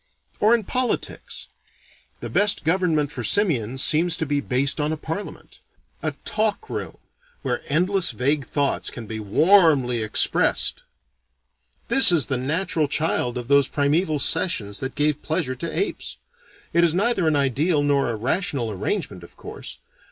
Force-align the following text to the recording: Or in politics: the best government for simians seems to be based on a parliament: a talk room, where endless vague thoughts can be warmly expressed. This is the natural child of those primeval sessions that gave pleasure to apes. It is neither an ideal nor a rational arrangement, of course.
Or 0.39 0.55
in 0.55 0.63
politics: 0.63 1.45
the 2.21 2.29
best 2.31 2.63
government 2.63 3.11
for 3.11 3.23
simians 3.23 3.83
seems 3.83 4.17
to 4.17 4.25
be 4.25 4.41
based 4.41 4.81
on 4.81 4.91
a 4.91 4.97
parliament: 4.97 5.59
a 6.01 6.13
talk 6.25 6.71
room, 6.71 6.97
where 7.43 7.61
endless 7.67 8.09
vague 8.09 8.47
thoughts 8.47 8.89
can 8.89 9.05
be 9.05 9.19
warmly 9.19 10.01
expressed. 10.01 10.81
This 11.87 12.11
is 12.11 12.25
the 12.25 12.37
natural 12.37 12.87
child 12.87 13.37
of 13.37 13.47
those 13.47 13.67
primeval 13.67 14.17
sessions 14.17 14.79
that 14.79 14.95
gave 14.95 15.21
pleasure 15.21 15.53
to 15.53 15.71
apes. 15.79 16.17
It 16.73 16.83
is 16.83 16.95
neither 16.95 17.27
an 17.27 17.35
ideal 17.35 17.83
nor 17.83 18.09
a 18.09 18.15
rational 18.15 18.71
arrangement, 18.71 19.21
of 19.21 19.37
course. 19.37 19.77